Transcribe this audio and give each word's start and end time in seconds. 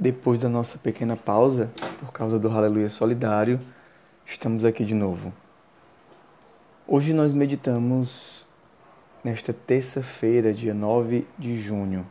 depois 0.00 0.40
da 0.40 0.48
nossa 0.48 0.78
pequena 0.78 1.14
pausa, 1.14 1.70
por 1.98 2.10
causa 2.10 2.38
do 2.38 2.48
Aleluia 2.48 2.88
Solidário, 2.88 3.60
estamos 4.24 4.64
aqui 4.64 4.82
de 4.82 4.94
novo. 4.94 5.30
Hoje 6.88 7.12
nós 7.12 7.34
meditamos 7.34 8.46
nesta 9.22 9.52
terça-feira, 9.52 10.54
dia 10.54 10.72
9 10.72 11.26
de 11.38 11.58
junho. 11.58 12.06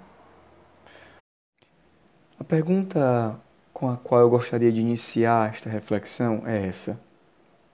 A 2.40 2.44
pergunta 2.44 3.36
com 3.74 3.90
a 3.90 3.98
qual 3.98 4.22
eu 4.22 4.30
gostaria 4.30 4.72
de 4.72 4.82
iniciar 4.82 5.50
esta 5.50 5.68
reflexão 5.68 6.44
é 6.46 6.68
essa: 6.68 7.00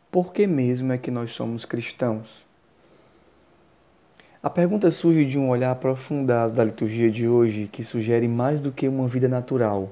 Por 0.09 0.31
que 0.31 0.47
mesmo 0.47 0.93
é 0.93 0.97
que 0.97 1.11
nós 1.11 1.31
somos 1.31 1.65
cristãos? 1.65 2.45
A 4.41 4.49
pergunta 4.49 4.89
surge 4.91 5.25
de 5.25 5.37
um 5.37 5.49
olhar 5.49 5.71
aprofundado 5.71 6.53
da 6.53 6.63
liturgia 6.63 7.11
de 7.11 7.27
hoje 7.27 7.67
que 7.67 7.83
sugere 7.83 8.29
mais 8.29 8.61
do 8.61 8.71
que 8.71 8.87
uma 8.87 9.09
vida 9.09 9.27
natural 9.27 9.91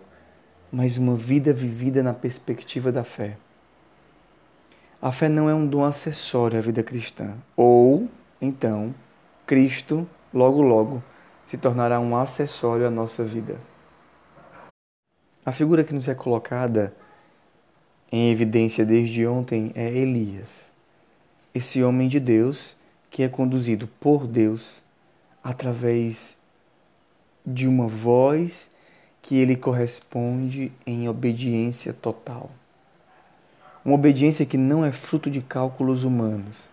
mas 0.74 0.98
uma 0.98 1.16
vida 1.16 1.54
vivida 1.54 2.02
na 2.02 2.16
perspectiva 2.16 2.92
da 2.92 3.04
fé. 3.04 3.38
A 5.00 5.12
fé 5.12 5.30
não 5.30 5.48
é 5.48 5.54
um 5.54 5.68
dom 5.68 5.86
acessório 5.86 6.58
à 6.58 6.62
vida 6.62 6.82
cristã. 6.82 7.36
Ou, 7.56 8.10
então, 8.42 8.96
Cristo, 9.46 10.10
logo 10.34 10.64
logo, 10.64 11.04
se 11.46 11.60
tornará 11.60 12.00
um 12.00 12.18
acessório 12.18 12.88
à 12.88 12.90
nossa 12.90 13.24
vida. 13.24 13.60
A 15.46 15.52
figura 15.52 15.84
que 15.84 15.94
nos 15.94 16.08
é 16.08 16.16
colocada 16.16 16.92
em 18.12 18.32
evidência 18.32 18.84
desde 18.84 19.28
ontem 19.28 19.72
é 19.76 19.96
Elias, 19.96 20.72
esse 21.54 21.84
homem 21.84 22.08
de 22.08 22.20
Deus 22.20 22.76
que 23.12 23.22
é 23.22 23.30
conduzido 23.30 23.88
por 24.00 24.26
Deus 24.26 24.84
através 25.44 26.36
de 27.46 27.68
uma 27.68 27.88
voz 27.88 28.72
que 29.24 29.38
ele 29.38 29.56
corresponde 29.56 30.70
em 30.86 31.08
obediência 31.08 31.94
total. 31.94 32.52
Uma 33.84 33.96
obediência 33.96 34.46
que 34.46 34.58
não 34.58 34.84
é 34.84 34.92
fruto 34.92 35.32
de 35.32 35.42
cálculos 35.42 36.04
humanos. 36.04 36.70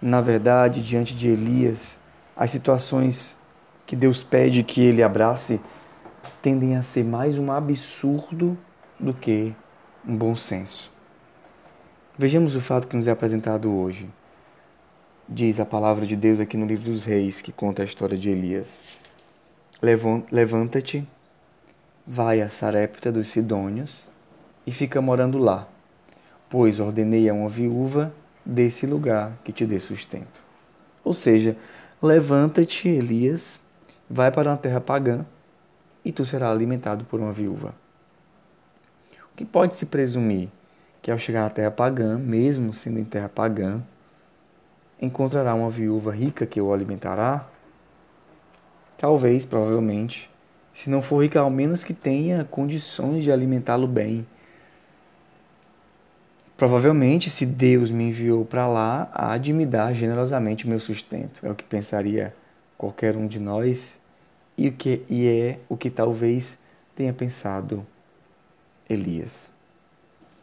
Na 0.00 0.22
verdade, 0.22 0.82
diante 0.82 1.14
de 1.14 1.28
Elias, 1.28 2.00
as 2.34 2.50
situações 2.50 3.36
que 3.84 3.94
Deus 3.94 4.22
pede 4.22 4.62
que 4.62 4.80
ele 4.80 5.02
abrace 5.02 5.60
tendem 6.40 6.76
a 6.76 6.82
ser 6.82 7.04
mais 7.04 7.38
um 7.38 7.52
absurdo 7.52 8.56
do 8.98 9.12
que 9.12 9.54
um 10.06 10.16
bom 10.16 10.34
senso. 10.34 10.90
Vejamos 12.18 12.56
o 12.56 12.60
fato 12.60 12.88
que 12.88 12.96
nos 12.96 13.06
é 13.06 13.10
apresentado 13.10 13.70
hoje. 13.70 14.08
Diz 15.28 15.60
a 15.60 15.66
palavra 15.66 16.06
de 16.06 16.16
Deus 16.16 16.40
aqui 16.40 16.56
no 16.56 16.66
livro 16.66 16.90
dos 16.90 17.04
Reis, 17.04 17.42
que 17.42 17.52
conta 17.52 17.82
a 17.82 17.84
história 17.84 18.16
de 18.16 18.30
Elias. 18.30 18.82
Levanta-te 20.32 21.06
vai 22.06 22.40
a 22.40 22.48
Sarepta 22.48 23.10
dos 23.10 23.28
Sidônios 23.28 24.08
e 24.66 24.70
fica 24.70 25.00
morando 25.00 25.38
lá, 25.38 25.66
pois 26.48 26.78
ordenei 26.78 27.28
a 27.28 27.34
uma 27.34 27.48
viúva 27.48 28.14
desse 28.44 28.86
lugar 28.86 29.32
que 29.42 29.52
te 29.52 29.66
dê 29.66 29.80
sustento. 29.80 30.40
Ou 31.02 31.12
seja, 31.12 31.56
levanta-te, 32.00 32.88
Elias, 32.88 33.60
vai 34.08 34.30
para 34.30 34.50
uma 34.50 34.56
terra 34.56 34.80
pagã 34.80 35.26
e 36.04 36.12
tu 36.12 36.24
serás 36.24 36.52
alimentado 36.52 37.04
por 37.04 37.18
uma 37.18 37.32
viúva. 37.32 37.74
O 39.32 39.36
que 39.36 39.44
pode 39.44 39.74
se 39.74 39.86
presumir 39.86 40.48
que 41.02 41.10
ao 41.10 41.18
chegar 41.18 41.46
à 41.46 41.50
terra 41.50 41.70
pagã, 41.70 42.16
mesmo 42.16 42.72
sendo 42.72 42.98
em 42.98 43.04
terra 43.04 43.28
pagã, 43.28 43.82
encontrará 45.00 45.54
uma 45.54 45.70
viúva 45.70 46.12
rica 46.12 46.46
que 46.46 46.60
o 46.60 46.72
alimentará? 46.72 47.48
Talvez, 48.96 49.44
provavelmente, 49.44 50.30
se 50.76 50.90
não 50.90 51.00
for 51.00 51.22
rica, 51.22 51.40
ao 51.40 51.48
menos 51.48 51.82
que 51.82 51.94
tenha 51.94 52.44
condições 52.44 53.24
de 53.24 53.32
alimentá-lo 53.32 53.88
bem. 53.88 54.26
Provavelmente, 56.54 57.30
se 57.30 57.46
Deus 57.46 57.90
me 57.90 58.10
enviou 58.10 58.44
para 58.44 58.68
lá, 58.68 59.10
há 59.10 59.38
de 59.38 59.54
me 59.54 59.64
dar 59.64 59.94
generosamente 59.94 60.66
o 60.66 60.68
meu 60.68 60.78
sustento. 60.78 61.46
É 61.46 61.50
o 61.50 61.54
que 61.54 61.64
pensaria 61.64 62.36
qualquer 62.76 63.16
um 63.16 63.26
de 63.26 63.40
nós 63.40 63.98
e, 64.54 64.68
o 64.68 64.72
que, 64.72 65.02
e 65.08 65.26
é 65.26 65.60
o 65.66 65.78
que 65.78 65.88
talvez 65.88 66.58
tenha 66.94 67.14
pensado 67.14 67.86
Elias. 68.86 69.48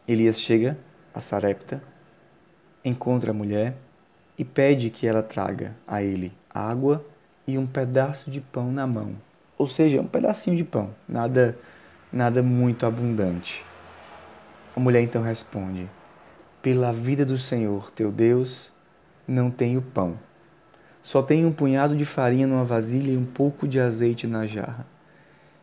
Elias 0.06 0.40
chega 0.40 0.76
a 1.14 1.20
Sarepta, 1.20 1.80
encontra 2.84 3.30
a 3.30 3.34
mulher 3.34 3.76
e 4.36 4.44
pede 4.44 4.90
que 4.90 5.06
ela 5.06 5.22
traga 5.22 5.76
a 5.86 6.02
ele 6.02 6.32
água 6.50 7.06
e 7.46 7.56
um 7.56 7.68
pedaço 7.68 8.32
de 8.32 8.40
pão 8.40 8.72
na 8.72 8.84
mão 8.84 9.14
ou 9.56 9.66
seja, 9.66 10.00
um 10.00 10.06
pedacinho 10.06 10.56
de 10.56 10.64
pão, 10.64 10.90
nada, 11.08 11.58
nada 12.12 12.42
muito 12.42 12.86
abundante. 12.86 13.64
A 14.76 14.80
mulher 14.80 15.02
então 15.02 15.22
responde: 15.22 15.88
Pela 16.60 16.92
vida 16.92 17.24
do 17.24 17.38
Senhor, 17.38 17.90
teu 17.90 18.10
Deus, 18.10 18.72
não 19.26 19.50
tenho 19.50 19.80
pão. 19.80 20.18
Só 21.00 21.22
tenho 21.22 21.48
um 21.48 21.52
punhado 21.52 21.96
de 21.96 22.04
farinha 22.04 22.46
numa 22.46 22.64
vasilha 22.64 23.12
e 23.12 23.16
um 23.16 23.26
pouco 23.26 23.68
de 23.68 23.78
azeite 23.78 24.26
na 24.26 24.46
jarra. 24.46 24.86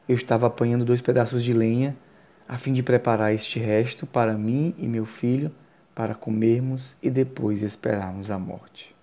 Eu 0.07 0.15
estava 0.15 0.47
apanhando 0.47 0.85
dois 0.85 1.01
pedaços 1.01 1.43
de 1.43 1.53
lenha 1.53 1.95
a 2.47 2.57
fim 2.57 2.73
de 2.73 2.83
preparar 2.83 3.33
este 3.33 3.59
resto 3.59 4.05
para 4.05 4.33
mim 4.33 4.75
e 4.77 4.85
meu 4.85 5.05
filho 5.05 5.51
para 5.95 6.13
comermos 6.13 6.95
e 7.01 7.09
depois 7.09 7.63
esperarmos 7.63 8.29
a 8.29 8.37
morte. 8.37 8.95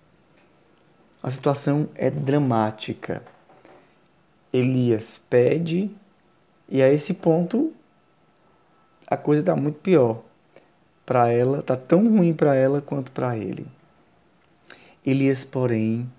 A 1.21 1.29
situação 1.29 1.89
é 1.95 2.09
dramática. 2.09 3.23
Elias 4.51 5.17
pede, 5.29 5.91
e 6.67 6.81
a 6.81 6.91
esse 6.91 7.13
ponto 7.13 7.71
a 9.07 9.17
coisa 9.17 9.41
está 9.41 9.55
muito 9.55 9.79
pior 9.79 10.21
para 11.05 11.29
ela, 11.31 11.59
está 11.59 11.75
tão 11.75 12.07
ruim 12.07 12.33
para 12.33 12.55
ela 12.55 12.81
quanto 12.81 13.11
para 13.11 13.35
ele. 13.37 13.65
Elias, 15.05 15.43
porém, 15.43 16.11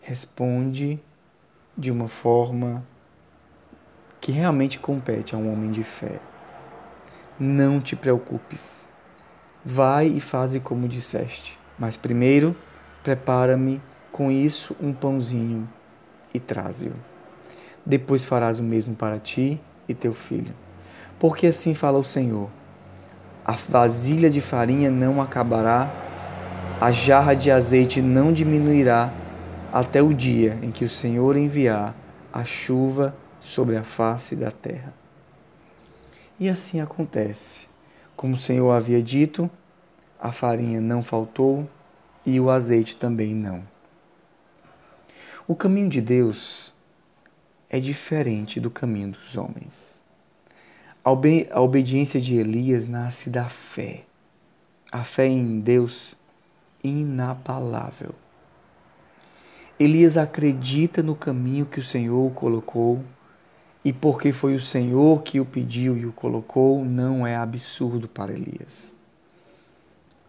responde 0.00 1.00
de 1.76 1.90
uma 1.90 2.06
forma 2.06 2.86
que 4.20 4.30
realmente 4.30 4.78
compete 4.78 5.34
a 5.34 5.38
um 5.38 5.52
homem 5.52 5.70
de 5.72 5.82
fé. 5.82 6.20
Não 7.38 7.80
te 7.80 7.96
preocupes. 7.96 8.88
Vai 9.64 10.06
e 10.06 10.20
faze 10.20 10.60
como 10.60 10.88
disseste. 10.88 11.58
Mas 11.76 11.96
primeiro, 11.96 12.56
prepara-me 13.02 13.82
com 14.12 14.30
isso 14.30 14.76
um 14.80 14.92
pãozinho 14.92 15.68
e 16.32 16.38
traze-o 16.38 17.15
depois 17.86 18.24
farás 18.24 18.58
o 18.58 18.64
mesmo 18.64 18.96
para 18.96 19.18
ti 19.18 19.60
e 19.88 19.94
teu 19.94 20.12
filho. 20.12 20.52
Porque 21.18 21.46
assim 21.46 21.72
fala 21.72 21.96
o 21.96 22.02
Senhor: 22.02 22.50
a 23.44 23.52
vasilha 23.52 24.28
de 24.28 24.40
farinha 24.40 24.90
não 24.90 25.22
acabará, 25.22 25.88
a 26.80 26.90
jarra 26.90 27.34
de 27.34 27.50
azeite 27.50 28.02
não 28.02 28.32
diminuirá, 28.32 29.12
até 29.72 30.02
o 30.02 30.12
dia 30.12 30.58
em 30.62 30.72
que 30.72 30.84
o 30.84 30.88
Senhor 30.88 31.36
enviar 31.36 31.94
a 32.32 32.44
chuva 32.44 33.14
sobre 33.40 33.76
a 33.76 33.84
face 33.84 34.34
da 34.34 34.50
terra. 34.50 34.92
E 36.38 36.48
assim 36.48 36.80
acontece. 36.80 37.68
Como 38.16 38.34
o 38.34 38.38
Senhor 38.38 38.70
havia 38.72 39.02
dito, 39.02 39.48
a 40.20 40.32
farinha 40.32 40.80
não 40.80 41.02
faltou 41.02 41.68
e 42.24 42.40
o 42.40 42.50
azeite 42.50 42.96
também 42.96 43.34
não. 43.34 43.62
O 45.46 45.54
caminho 45.54 45.88
de 45.88 46.00
Deus 46.00 46.74
é 47.68 47.80
diferente 47.80 48.60
do 48.60 48.70
caminho 48.70 49.10
dos 49.10 49.36
homens. 49.36 50.00
A, 51.04 51.10
a 51.10 51.60
obediência 51.60 52.20
de 52.20 52.36
Elias 52.36 52.88
nasce 52.88 53.30
da 53.30 53.48
fé. 53.48 54.04
A 54.90 55.04
fé 55.04 55.26
em 55.26 55.60
Deus 55.60 56.16
inabalável. 56.82 58.14
Elias 59.78 60.16
acredita 60.16 61.02
no 61.02 61.14
caminho 61.14 61.66
que 61.66 61.80
o 61.80 61.84
Senhor 61.84 62.26
o 62.26 62.30
colocou, 62.30 63.04
e 63.84 63.92
porque 63.92 64.32
foi 64.32 64.54
o 64.54 64.60
Senhor 64.60 65.22
que 65.22 65.38
o 65.38 65.44
pediu 65.44 65.96
e 65.96 66.06
o 66.06 66.12
colocou, 66.12 66.84
não 66.84 67.26
é 67.26 67.36
absurdo 67.36 68.08
para 68.08 68.32
Elias. 68.32 68.94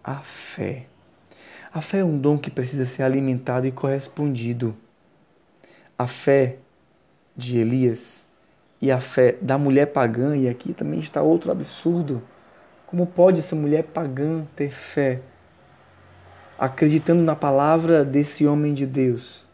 A 0.03 0.17
fé. 0.17 0.87
A 1.73 1.81
fé 1.81 1.99
é 1.99 2.05
um 2.05 2.17
dom 2.17 2.37
que 2.37 2.51
precisa 2.51 2.85
ser 2.85 3.03
alimentado 3.03 3.65
e 3.65 3.71
correspondido. 3.71 4.75
A 5.97 6.07
fé 6.07 6.57
de 7.37 7.59
Elias 7.59 8.25
e 8.81 8.91
a 8.91 8.99
fé 8.99 9.37
da 9.41 9.57
mulher 9.57 9.87
pagã, 9.87 10.35
e 10.35 10.49
aqui 10.49 10.73
também 10.73 10.99
está 10.99 11.21
outro 11.21 11.51
absurdo. 11.51 12.21
Como 12.87 13.05
pode 13.05 13.39
essa 13.39 13.55
mulher 13.55 13.83
pagã 13.83 14.45
ter 14.55 14.71
fé, 14.71 15.21
acreditando 16.57 17.21
na 17.21 17.35
palavra 17.35 18.03
desse 18.03 18.45
homem 18.47 18.73
de 18.73 18.85
Deus? 18.85 19.47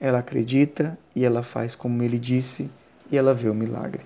Ela 0.00 0.20
acredita 0.20 0.98
e 1.14 1.24
ela 1.24 1.42
faz 1.42 1.74
como 1.74 2.02
ele 2.02 2.18
disse 2.18 2.70
e 3.10 3.16
ela 3.16 3.34
vê 3.34 3.48
o 3.48 3.54
milagre. 3.54 4.04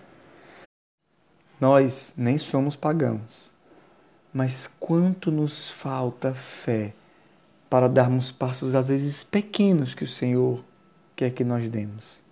Nós 1.61 2.13
nem 2.17 2.37
somos 2.37 2.75
pagãos, 2.75 3.53
mas 4.33 4.67
quanto 4.67 5.31
nos 5.31 5.71
falta 5.71 6.35
fé 6.35 6.93
para 7.71 7.89
darmos 7.89 8.31
passos 8.31 8.75
às 8.75 8.87
vezes 8.87 9.23
pequenos 9.23 9.95
que 9.95 10.05
o 10.05 10.09
Senhor 10.09 10.65
quer 11.17 11.31
que 11.31 11.45
nós 11.45 11.69
demos 11.69 12.24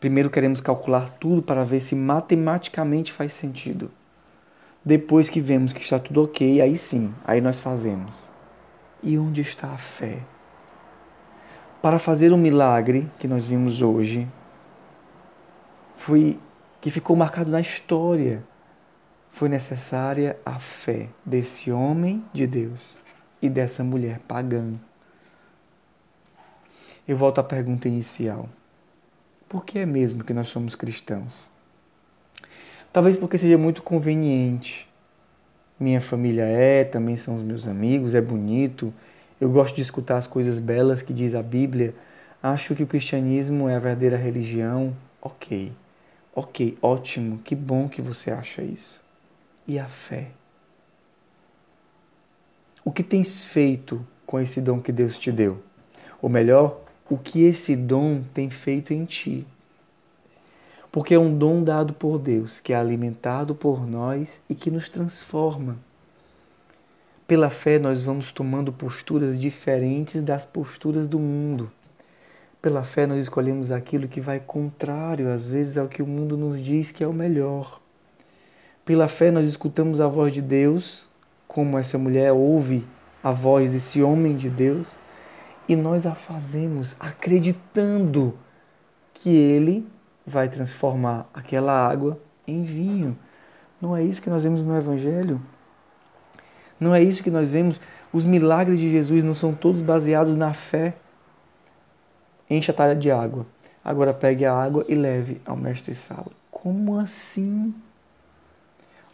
Primeiro 0.00 0.30
queremos 0.30 0.62
calcular 0.62 1.10
tudo 1.10 1.42
para 1.42 1.62
ver 1.62 1.78
se 1.78 1.94
matematicamente 1.94 3.12
faz 3.12 3.34
sentido. 3.34 3.90
Depois 4.82 5.28
que 5.28 5.42
vemos 5.42 5.74
que 5.74 5.82
está 5.82 5.98
tudo 5.98 6.22
ok, 6.22 6.62
aí 6.62 6.74
sim, 6.74 7.14
aí 7.22 7.38
nós 7.42 7.60
fazemos. 7.60 8.32
E 9.02 9.18
onde 9.18 9.42
está 9.42 9.68
a 9.68 9.76
fé? 9.76 10.20
Para 11.82 11.98
fazer 11.98 12.32
o 12.32 12.38
milagre 12.38 13.10
que 13.18 13.28
nós 13.28 13.46
vimos 13.46 13.82
hoje, 13.82 14.26
foi 15.94 16.40
que 16.80 16.90
ficou 16.90 17.14
marcado 17.14 17.50
na 17.50 17.60
história, 17.60 18.42
foi 19.30 19.50
necessária 19.50 20.38
a 20.46 20.58
fé 20.58 21.08
desse 21.26 21.70
homem 21.70 22.24
de 22.32 22.46
Deus 22.46 22.98
e 23.42 23.50
dessa 23.50 23.84
mulher 23.84 24.18
pagã. 24.20 24.72
Eu 27.06 27.18
volto 27.18 27.38
à 27.38 27.44
pergunta 27.44 27.86
inicial. 27.86 28.48
Por 29.50 29.64
que 29.64 29.80
é 29.80 29.84
mesmo 29.84 30.22
que 30.22 30.32
nós 30.32 30.46
somos 30.46 30.76
cristãos? 30.76 31.50
Talvez 32.92 33.16
porque 33.16 33.36
seja 33.36 33.58
muito 33.58 33.82
conveniente. 33.82 34.88
Minha 35.78 36.00
família 36.00 36.44
é, 36.44 36.84
também 36.84 37.16
são 37.16 37.34
os 37.34 37.42
meus 37.42 37.66
amigos, 37.66 38.14
é 38.14 38.20
bonito. 38.20 38.94
Eu 39.40 39.50
gosto 39.50 39.74
de 39.74 39.82
escutar 39.82 40.18
as 40.18 40.28
coisas 40.28 40.60
belas 40.60 41.02
que 41.02 41.12
diz 41.12 41.34
a 41.34 41.42
Bíblia. 41.42 41.92
Acho 42.40 42.76
que 42.76 42.84
o 42.84 42.86
cristianismo 42.86 43.68
é 43.68 43.74
a 43.74 43.80
verdadeira 43.80 44.16
religião. 44.16 44.94
Ok, 45.20 45.72
ok, 46.32 46.78
ótimo, 46.80 47.38
que 47.38 47.56
bom 47.56 47.88
que 47.88 48.00
você 48.00 48.30
acha 48.30 48.62
isso. 48.62 49.02
E 49.66 49.80
a 49.80 49.86
fé? 49.86 50.28
O 52.84 52.92
que 52.92 53.02
tens 53.02 53.44
feito 53.44 54.06
com 54.24 54.38
esse 54.38 54.60
dom 54.60 54.80
que 54.80 54.92
Deus 54.92 55.18
te 55.18 55.32
deu? 55.32 55.60
Ou 56.22 56.30
melhor, 56.30 56.80
o 57.10 57.18
que 57.18 57.44
esse 57.44 57.74
dom 57.74 58.22
tem 58.32 58.48
feito 58.48 58.94
em 58.94 59.04
ti. 59.04 59.44
Porque 60.92 61.12
é 61.12 61.18
um 61.18 61.36
dom 61.36 61.62
dado 61.62 61.92
por 61.92 62.18
Deus, 62.18 62.60
que 62.60 62.72
é 62.72 62.76
alimentado 62.76 63.52
por 63.54 63.84
nós 63.84 64.40
e 64.48 64.54
que 64.54 64.70
nos 64.70 64.88
transforma. 64.88 65.76
Pela 67.26 67.50
fé, 67.50 67.78
nós 67.78 68.04
vamos 68.04 68.30
tomando 68.30 68.72
posturas 68.72 69.38
diferentes 69.38 70.22
das 70.22 70.44
posturas 70.44 71.08
do 71.08 71.18
mundo. 71.18 71.70
Pela 72.62 72.84
fé, 72.84 73.06
nós 73.06 73.22
escolhemos 73.22 73.72
aquilo 73.72 74.08
que 74.08 74.20
vai 74.20 74.38
contrário, 74.38 75.32
às 75.32 75.46
vezes, 75.46 75.78
ao 75.78 75.88
que 75.88 76.02
o 76.02 76.06
mundo 76.06 76.36
nos 76.36 76.60
diz 76.60 76.92
que 76.92 77.02
é 77.02 77.06
o 77.06 77.12
melhor. 77.12 77.80
Pela 78.84 79.08
fé, 79.08 79.30
nós 79.30 79.46
escutamos 79.48 80.00
a 80.00 80.06
voz 80.06 80.32
de 80.32 80.42
Deus, 80.42 81.08
como 81.48 81.78
essa 81.78 81.98
mulher 81.98 82.32
ouve 82.32 82.84
a 83.22 83.32
voz 83.32 83.70
desse 83.70 84.02
homem 84.02 84.36
de 84.36 84.48
Deus, 84.48 84.88
e 85.68 85.76
nós 85.76 86.06
a 86.06 86.14
fazemos 86.14 86.96
acreditando 86.98 88.36
que 89.14 89.28
Ele 89.30 89.86
vai 90.26 90.48
transformar 90.48 91.28
aquela 91.32 91.72
água 91.72 92.20
em 92.46 92.62
vinho. 92.62 93.16
Não 93.80 93.96
é 93.96 94.02
isso 94.02 94.20
que 94.20 94.30
nós 94.30 94.44
vemos 94.44 94.64
no 94.64 94.76
Evangelho? 94.76 95.40
Não 96.78 96.94
é 96.94 97.02
isso 97.02 97.22
que 97.22 97.30
nós 97.30 97.50
vemos? 97.50 97.80
Os 98.12 98.24
milagres 98.24 98.80
de 98.80 98.90
Jesus 98.90 99.22
não 99.22 99.34
são 99.34 99.54
todos 99.54 99.82
baseados 99.82 100.36
na 100.36 100.52
fé. 100.52 100.94
Enche 102.48 102.70
a 102.70 102.74
talha 102.74 102.96
de 102.96 103.10
água. 103.10 103.46
Agora 103.84 104.12
pegue 104.12 104.44
a 104.44 104.52
água 104.52 104.84
e 104.88 104.94
leve 104.94 105.40
ao 105.44 105.56
mestre 105.56 105.94
sala. 105.94 106.32
Como 106.50 106.98
assim? 106.98 107.74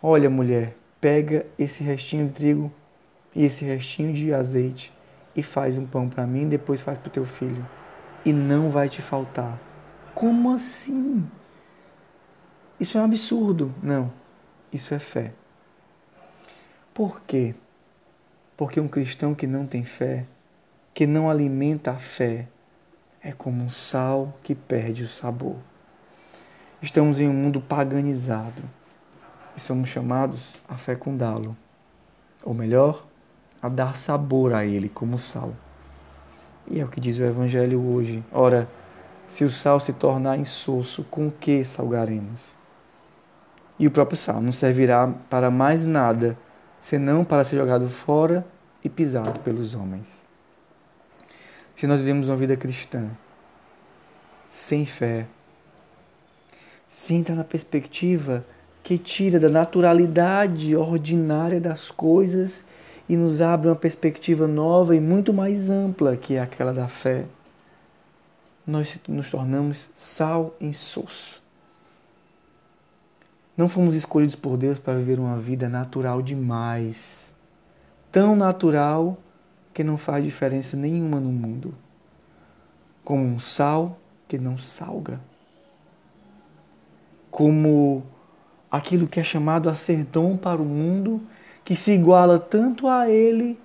Olha, 0.03 0.31
mulher, 0.31 0.77
pega 1.01 1.47
esse 1.59 1.85
restinho 1.85 2.27
de 2.27 2.33
trigo 2.33 2.73
e 3.35 3.45
esse 3.45 3.65
restinho 3.65 4.13
de 4.13 4.33
azeite 4.33 4.96
e 5.37 5.43
faz 5.43 5.77
um 5.77 5.87
pão 5.87 6.09
para 6.09 6.27
mim, 6.27 6.49
depois 6.49 6.81
faz 6.81 6.97
para 6.97 7.09
o 7.09 7.13
teu 7.13 7.27
filho. 7.27 7.65
E 8.25 8.33
não 8.33 8.71
vai 8.71 8.89
te 8.89 9.03
faltar. 9.03 9.61
Como 10.15 10.55
assim? 10.55 11.29
Isso 12.81 12.97
é 12.97 13.01
um 13.01 13.05
absurdo. 13.05 13.73
Não, 13.83 14.11
isso 14.73 14.95
é 14.95 14.99
fé. 14.99 15.33
Por 16.95 17.21
quê? 17.21 17.55
Porque 18.57 18.81
um 18.81 18.89
cristão 18.89 19.35
que 19.35 19.47
não 19.47 19.67
tem 19.67 19.85
fé, 19.85 20.27
que 20.95 21.07
não 21.07 21.29
alimenta 21.29 21.91
a 21.91 21.99
fé, 21.99 22.49
é 23.23 23.33
como 23.33 23.63
um 23.63 23.69
sal 23.69 24.39
que 24.43 24.55
perde 24.55 25.03
o 25.05 25.09
sabor. 25.09 25.57
Estamos 26.81 27.21
em 27.21 27.29
um 27.29 27.35
mundo 27.35 27.61
paganizado 27.61 28.63
e 29.55 29.61
somos 29.61 29.89
chamados 29.89 30.61
a 30.69 30.79
fecundá-lo. 30.79 31.57
Ou 32.43 32.55
melhor, 32.55 33.07
a 33.61 33.69
dar 33.69 33.97
sabor 33.97 34.55
a 34.55 34.65
ele 34.65 34.89
como 34.89 35.19
sal. 35.19 35.53
E 36.69 36.81
é 36.81 36.85
o 36.85 36.89
que 36.89 37.01
diz 37.01 37.19
o 37.19 37.25
Evangelho 37.25 37.81
hoje. 37.81 38.25
Ora, 38.33 38.69
se 39.27 39.45
o 39.45 39.51
sal 39.51 39.81
se 39.81 39.93
tornar 39.93 40.39
insosso, 40.39 41.05
com 41.05 41.31
que 41.31 41.65
salgaremos? 41.65 42.55
E 43.79 43.87
o 43.87 43.91
próprio 43.91 44.17
sal 44.17 44.41
não 44.41 44.53
servirá 44.53 45.13
para 45.29 45.51
mais 45.51 45.85
nada, 45.85 46.37
senão 46.81 47.25
para 47.25 47.45
ser 47.45 47.57
jogado 47.57 47.89
fora 47.89 48.47
e 48.83 48.89
pisado 48.89 49.41
pelos 49.41 49.75
homens. 49.75 50.25
Se 51.75 51.87
nós 51.87 52.01
vivemos 52.01 52.29
uma 52.29 52.37
vida 52.37 52.57
cristã 52.57 53.11
sem 54.49 54.87
fé, 54.87 55.27
se 56.89 57.15
entra 57.15 57.35
na 57.35 57.45
perspectiva 57.45 58.45
que 58.83 58.99
tira 58.99 59.39
da 59.41 59.49
naturalidade 59.49 60.75
ordinária 60.77 61.61
das 61.61 61.91
coisas 61.91 62.65
e 63.09 63.17
nos 63.17 63.41
abre 63.41 63.69
uma 63.69 63.77
perspectiva 63.77 64.47
nova 64.47 64.95
e 64.97 65.01
muito 65.01 65.33
mais 65.33 65.71
ampla 65.71 66.17
que 66.17 66.35
é 66.35 66.41
aquela 66.41 66.73
da 66.73 66.89
fé. 66.89 67.27
Nós 68.67 68.99
nos 69.09 69.31
tornamos 69.31 69.89
sal 69.95 70.55
insosso. 70.61 71.43
Não 73.57 73.69
fomos 73.69 73.95
escolhidos 73.95 74.35
por 74.35 74.57
Deus 74.57 74.79
para 74.79 74.99
viver 74.99 75.19
uma 75.19 75.39
vida 75.39 75.69
natural 75.69 76.21
demais. 76.21 77.33
Tão 78.11 78.35
natural 78.35 79.17
que 79.73 79.85
não 79.85 79.97
faz 79.97 80.25
diferença 80.25 80.77
nenhuma 80.77 81.21
no 81.21 81.31
mundo. 81.31 81.75
Como 83.05 83.25
um 83.25 83.39
sal 83.39 83.99
que 84.27 84.37
não 84.37 84.59
salga. 84.59 85.21
Como 87.31 88.03
aquilo 88.71 89.07
que 89.07 89.21
é 89.21 89.23
chamado 89.23 89.71
a 89.71 89.75
ser 89.75 90.05
dom 90.05 90.37
para 90.37 90.61
o 90.61 90.65
mundo 90.65 91.23
que 91.67 91.75
se 91.75 91.91
iguala 91.91 92.39
tanto 92.39 92.87
a 92.87 93.11
Ele 93.11 93.59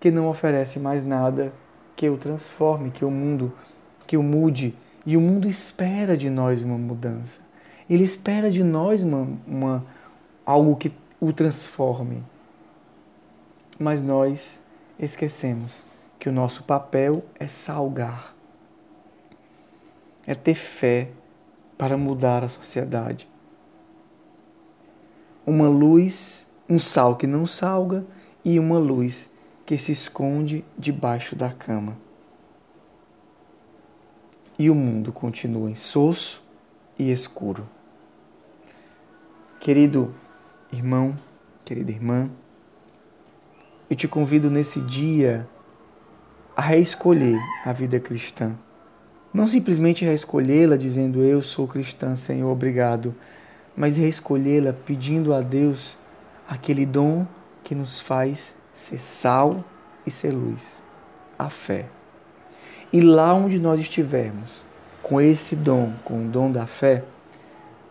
que 0.00 0.10
não 0.10 0.30
oferece 0.30 0.80
mais 0.80 1.04
nada 1.04 1.52
que 1.94 2.08
o 2.08 2.16
transforme, 2.16 2.90
que 2.90 3.04
o 3.04 3.10
mundo, 3.10 3.52
que 4.06 4.16
o 4.16 4.22
mude. 4.22 4.74
E 5.04 5.14
o 5.14 5.20
mundo 5.20 5.46
espera 5.46 6.16
de 6.16 6.30
nós 6.30 6.62
uma 6.62 6.78
mudança. 6.78 7.40
Ele 7.88 8.02
espera 8.02 8.50
de 8.50 8.64
nós 8.64 9.02
uma, 9.02 9.28
uma 9.46 9.84
algo 10.46 10.74
que 10.74 10.90
o 11.20 11.34
transforme. 11.34 12.24
Mas 13.78 14.02
nós 14.02 14.58
esquecemos 14.98 15.82
que 16.18 16.30
o 16.30 16.32
nosso 16.32 16.64
papel 16.64 17.22
é 17.38 17.46
salgar, 17.46 18.34
é 20.26 20.34
ter 20.34 20.54
fé 20.54 21.10
para 21.76 21.98
mudar 21.98 22.42
a 22.42 22.48
sociedade. 22.48 23.28
Uma 25.44 25.68
luz 25.68 26.46
um 26.70 26.78
sal 26.78 27.16
que 27.16 27.26
não 27.26 27.46
salga 27.48 28.06
e 28.44 28.58
uma 28.60 28.78
luz 28.78 29.28
que 29.66 29.76
se 29.76 29.90
esconde 29.90 30.64
debaixo 30.78 31.34
da 31.34 31.50
cama. 31.50 31.98
E 34.56 34.70
o 34.70 34.74
mundo 34.74 35.12
continua 35.12 35.68
insosso 35.68 36.44
e 36.96 37.10
escuro. 37.10 37.68
Querido 39.58 40.14
irmão, 40.72 41.18
querida 41.64 41.90
irmã, 41.90 42.30
eu 43.88 43.96
te 43.96 44.06
convido 44.06 44.48
nesse 44.48 44.80
dia 44.80 45.48
a 46.56 46.62
reescolher 46.62 47.38
a 47.64 47.72
vida 47.72 47.98
cristã. 47.98 48.54
Não 49.32 49.46
simplesmente 49.46 50.04
reescolhê-la 50.04 50.76
dizendo 50.76 51.22
eu 51.22 51.42
sou 51.42 51.66
cristã, 51.66 52.14
Senhor, 52.14 52.50
obrigado, 52.50 53.14
mas 53.76 53.96
reescolhê-la 53.96 54.72
pedindo 54.72 55.34
a 55.34 55.40
Deus 55.40 55.99
aquele 56.50 56.84
dom 56.84 57.24
que 57.62 57.76
nos 57.76 58.00
faz 58.00 58.56
ser 58.72 58.98
sal 58.98 59.64
e 60.04 60.10
ser 60.10 60.32
luz, 60.32 60.82
a 61.38 61.48
fé. 61.48 61.88
E 62.92 63.00
lá 63.00 63.32
onde 63.32 63.60
nós 63.60 63.78
estivermos, 63.78 64.66
com 65.00 65.20
esse 65.20 65.54
dom, 65.54 65.92
com 66.04 66.26
o 66.26 66.28
dom 66.28 66.50
da 66.50 66.66
fé, 66.66 67.04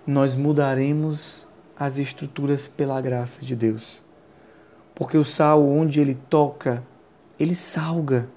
nós 0.06 0.36
mudaremos 0.36 1.48
as 1.78 1.98
estruturas 1.98 2.68
pela 2.68 3.00
graça 3.00 3.46
de 3.46 3.56
Deus. 3.56 4.04
Porque 4.94 5.18
o 5.18 5.24
sal, 5.24 5.66
onde 5.66 6.02
ele 6.02 6.16
toca, 6.30 6.84
ele 7.40 7.56
salga. 7.56 8.28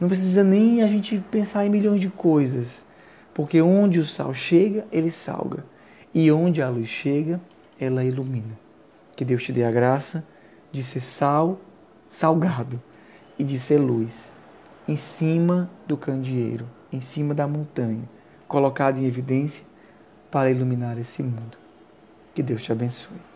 Não 0.00 0.08
precisa 0.08 0.42
nem 0.42 0.82
a 0.82 0.86
gente 0.86 1.22
pensar 1.30 1.66
em 1.66 1.68
milhões 1.68 2.00
de 2.00 2.08
coisas. 2.08 2.82
Porque 3.34 3.60
onde 3.60 3.98
o 3.98 4.06
sal 4.06 4.32
chega, 4.32 4.86
ele 4.90 5.10
salga. 5.10 5.66
E 6.14 6.32
onde 6.32 6.62
a 6.62 6.70
luz 6.70 6.88
chega, 6.88 7.38
ela 7.78 8.02
ilumina. 8.02 8.62
Que 9.16 9.24
Deus 9.24 9.42
te 9.42 9.52
dê 9.52 9.64
a 9.64 9.70
graça 9.70 10.24
de 10.70 10.82
ser 10.82 11.00
sal, 11.00 11.60
salgado, 12.08 12.80
e 13.38 13.44
de 13.44 13.58
ser 13.58 13.78
luz, 13.78 14.36
em 14.86 14.96
cima 14.96 15.70
do 15.86 15.96
candeeiro, 15.96 16.68
em 16.92 17.00
cima 17.00 17.34
da 17.34 17.46
montanha, 17.46 18.08
colocado 18.46 18.98
em 18.98 19.04
evidência 19.04 19.64
para 20.30 20.50
iluminar 20.50 20.98
esse 20.98 21.22
mundo. 21.22 21.58
Que 22.34 22.42
Deus 22.42 22.62
te 22.62 22.72
abençoe. 22.72 23.31